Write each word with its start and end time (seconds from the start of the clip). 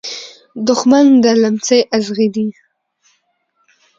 دښمن 0.67 1.05
د 1.23 1.25
لمڅی 1.41 1.79
ازغي 1.97 2.27
دی. 2.35 2.47